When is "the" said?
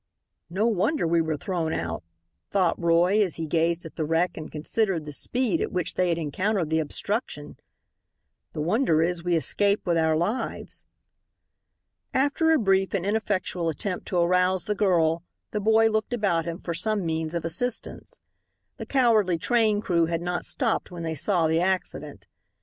3.97-4.03, 5.05-5.11, 6.71-6.79, 8.53-8.61, 14.65-14.73, 15.51-15.59, 18.77-18.87, 21.45-21.59